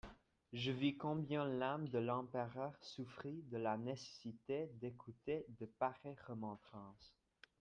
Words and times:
Je 0.51 0.71
vis 0.71 0.97
combien 0.97 1.45
l'âme 1.45 1.87
de 1.89 1.99
l'empereur 1.99 2.73
souffrit 2.81 3.43
de 3.51 3.57
la 3.57 3.77
nécessité 3.77 4.71
d'écouter 4.79 5.45
de 5.59 5.67
pareilles 5.67 6.17
remontrances. 6.27 7.13